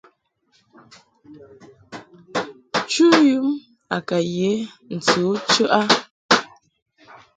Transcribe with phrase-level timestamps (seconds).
[2.91, 3.47] Chu yum
[3.95, 4.51] a ka ye
[4.95, 5.81] ntɨ u chəʼ a.